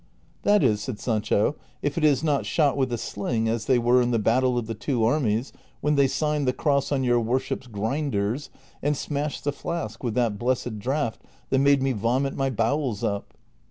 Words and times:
"That 0.41 0.63
is," 0.63 0.81
said 0.81 0.99
Sancho," 0.99 1.55
if 1.83 1.95
it 1.95 2.03
is 2.03 2.23
not 2.23 2.43
shot 2.47 2.75
with 2.75 2.91
a 2.91 2.97
sling 2.97 3.47
as 3.47 3.65
they 3.65 3.77
were 3.77 4.01
in 4.01 4.09
the 4.09 4.17
battle 4.17 4.57
of 4.57 4.65
the 4.65 4.73
two 4.73 5.03
armies, 5.05 5.53
when 5.79 5.93
they 5.93 6.07
signed 6.07 6.47
the 6.47 6.53
cross 6.53 6.91
on 6.91 7.03
your 7.03 7.19
worship's 7.19 7.67
grinders 7.67 8.49
and 8.81 8.97
smashed 8.97 9.43
the 9.43 9.51
flask 9.51 10.03
with 10.03 10.15
that 10.15 10.39
blessed 10.39 10.79
draught 10.79 11.21
that 11.51 11.59
made 11.59 11.83
me 11.83 11.91
vomit 11.91 12.35
my 12.35 12.49
bowels 12.49 13.03
up." 13.03 13.35